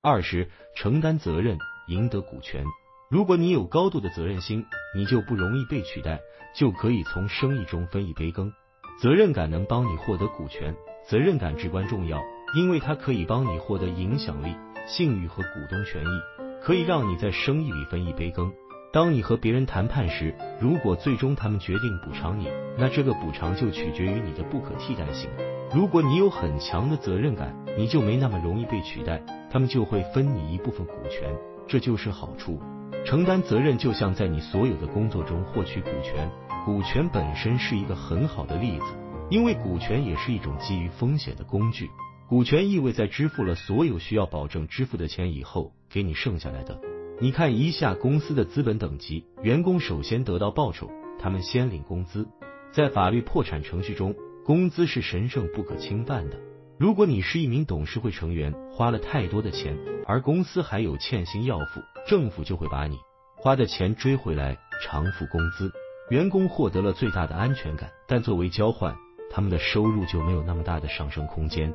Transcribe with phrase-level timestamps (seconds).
[0.00, 2.64] 二是承担责任，赢得股权。
[3.10, 6.20] 如果你有高度的责任心，你就不容易被取代，
[6.54, 8.52] 就可以从生意中分一杯羹。
[9.00, 10.72] 责任感能帮你获得股权，
[11.08, 12.22] 责任感至关重要，
[12.54, 14.54] 因为它可以帮你获得影响力、
[14.86, 16.20] 信誉和股东权益，
[16.62, 18.52] 可以让你在生意里分一杯羹。
[18.92, 25.28] 当你和别人谈判时，如果最终他们决定补偿你，那这个补偿就取决于你的不可替代性。
[25.74, 31.34] 如果你有很强的责任感，你就没那么容易被取代，他们就会分你一部分股权，
[31.66, 32.60] 这就是好处。
[33.04, 36.30] 承担责任就像在你所有的工作中获取股权，
[36.64, 38.84] 股权本身是一个很好的例子，
[39.30, 41.90] 因为股权也是一种基于风险的工具。
[42.28, 46.78] 股权意味在支付了所有需要保证支付的钱以后，给你剩下来的。
[47.20, 52.28] 你看一下公司的资本等级，员工首先得到报酬，他们先领工资。
[52.70, 56.38] 在法律破产程序中，工资是神圣不可侵犯的。
[56.78, 62.96] 如果你是一名董事会成员，花了太多的钱，而公司还有欠薪要付，政府就会把你
[63.36, 65.72] 花的钱追回来，偿付工资。
[66.08, 68.94] 员工获得了最大的安全感，但作为交换，
[69.28, 71.74] 他们的收入就没有那么大的上升空间。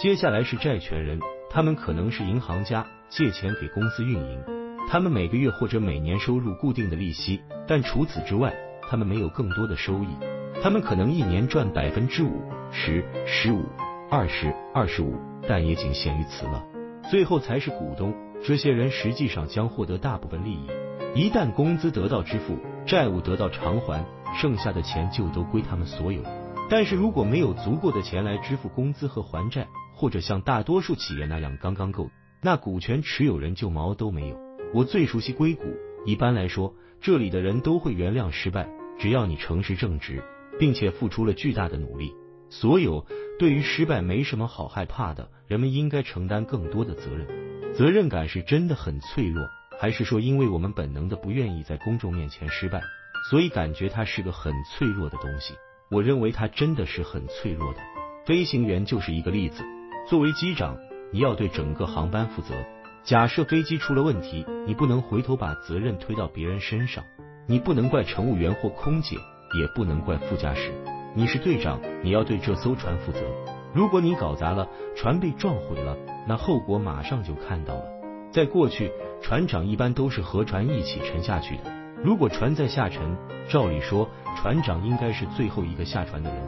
[0.00, 1.18] 接下来是债权人，
[1.50, 4.40] 他们可能是银行家，借钱给公司运营，
[4.88, 8.54] 他们每个月或者每年收入固定的利息，但除此之外，
[8.88, 10.06] 他们没有更多的收益。
[10.62, 13.64] 他们可能一年赚百分之五、十、十五。
[14.10, 15.14] 二十二十五，
[15.48, 16.64] 但也仅限于此了。
[17.10, 20.66] 最后才是股东，这些人实际上将获得大部分利益。
[21.14, 26.22] 一旦工资得到支付，债务得到偿还，剩下的钱就都归他们所有。
[26.70, 32.10] 但是如果没有足够的钱来支付工资和还债，或者像大多数企业那样刚刚够，
[32.42, 34.38] 那股权持有人就毛都没有。
[34.72, 35.64] 我最熟悉硅谷，
[36.04, 38.68] 一般来说，这里的人都会原谅失败，
[38.98, 40.22] 只要你诚实正直，
[40.58, 42.14] 并且付出了巨大的努力。
[42.50, 43.04] 所有
[43.38, 47.26] 对于失败没什么好害怕的，人们应该承担更多的责任。
[47.74, 49.44] 责任感是真的很脆弱，
[49.80, 52.80] 还是说因为我们本能的不愿意在公众面前失败，
[53.28, 55.54] 所以感觉它是个很脆弱的东西？
[55.90, 57.80] 我认为它真的是很脆弱的。
[58.24, 59.64] 飞行员就是一个例子。
[60.08, 60.78] 作为机长，
[61.12, 62.54] 你要对整个航班负责。
[63.02, 67.02] 假设飞机出了问题，你不能回头把责任推到别人身上，
[67.48, 69.16] 你不能怪乘务员或空姐，
[69.58, 70.72] 也不能怪副驾驶。
[71.16, 73.20] 你是队长，你要对这艘船负责。
[73.72, 77.84] 如果你搞砸了，船被撞毁了，那后果马上就看到了。
[78.32, 78.90] 在过去，
[79.22, 81.72] 船长一般都是和船一起沉下去的。
[82.02, 83.16] 如果船在下沉，
[83.48, 86.42] 照理说，船长应该是最后一个下船的人。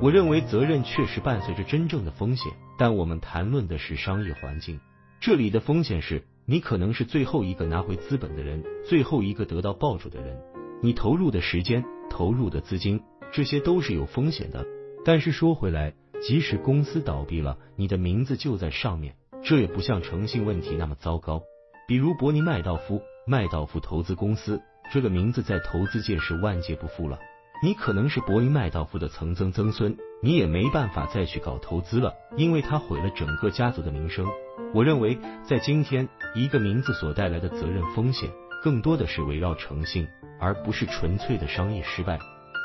[0.00, 4.80] 我认为责任确实伴随着真正的风险，但我们谈论的是商业环境，
[5.20, 10.36] 这里的风险是你可能是最后一个拿回资本的人，最后一个得到报酬的人。
[10.82, 13.00] 你投入的时间，投入的资金。
[13.32, 14.66] 这些都是有风险的，
[15.04, 21.42] 但是说回来，即使公司倒闭了，你的名字就在上面，这也不像诚信问题那么糟糕。
[21.86, 24.60] 比如伯尼麦道夫，麦道夫投资公司
[24.92, 27.18] 这个名字在投资界是万劫不复了。
[27.62, 34.26] 你可能是伯尼麦道夫的曾曾曾孙，你也没办法再去搞投资了，因为他毁了整个家族的名声。
[34.74, 38.30] 我认为，在今天，一个名字所带来的责任风险，
[38.62, 40.06] 更多的是围绕诚信，
[40.38, 42.18] 而不是纯粹的商业失败。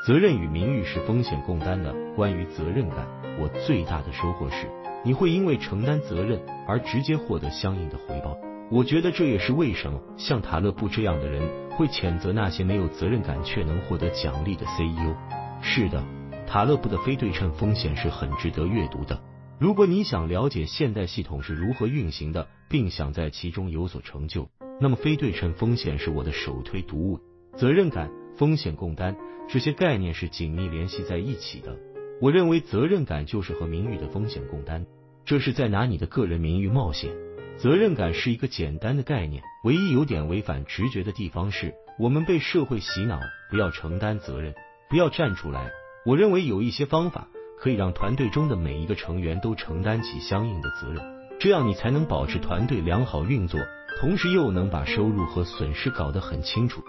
[0.04, 1.94] 责任与名誉是风险共担的。
[2.14, 3.08] 关于责任感，
[3.40, 4.68] 我最大的收获是，
[5.02, 6.38] 你会因为承担责任
[6.68, 8.36] 而直接获得相应的回报。
[8.70, 15.16] 我觉得这也是为什么像塔勒布这样的人会谴责那些没有责任感却能获得奖励的 CEO。
[15.62, 16.04] 是的，
[16.46, 19.18] 塔勒布的非对称风险是很值得阅读的。
[19.58, 24.50] 如果你想了解现代系统是如何运行的，并想在其中有所成就，
[24.82, 27.18] 那么非对称风险是我的首推读物。
[27.56, 28.10] 责任感。
[28.36, 29.16] 风险共担
[29.48, 31.76] 这些概念是紧密联系在一起的。
[32.20, 34.86] 我认为责任感就是和名誉的风险共担，
[35.24, 37.10] 这是在拿你的个人名誉冒险。
[37.56, 44.54] 责任感是一个简单的概念，唯一有点违反直觉的地方是我们被社会洗脑，不要承担责任，
[44.90, 45.70] 不要站出来。
[46.04, 47.28] 我认为有一些方法
[47.58, 51.00] 可以让团队中的每一个成员都承担起相应的责任，
[51.40, 53.60] 这样你才能保持团队良好运作，
[54.00, 56.82] 同时又能把收入和损失搞得很清楚。